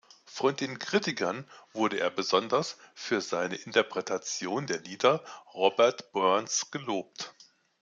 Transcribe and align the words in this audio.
Von 0.25 0.55
den 0.55 0.79
Kritikern 0.79 1.47
wurde 1.73 1.99
er 1.99 2.09
besonders 2.09 2.79
für 2.95 3.21
seine 3.21 3.53
Interpretationen 3.53 4.65
der 4.65 4.79
Lieder 4.79 5.23
Robert 5.53 6.11
Burns’ 6.11 6.71
gelobt. 6.71 7.35